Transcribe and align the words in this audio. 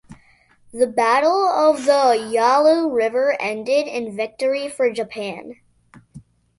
The 0.73 0.87
Battle 0.87 1.47
of 1.47 1.85
the 1.85 2.17
Yalu 2.33 2.91
River 2.91 3.37
ended 3.39 3.85
in 3.85 4.15
victory 4.17 4.67
for 4.67 4.91
Japan. 4.91 5.61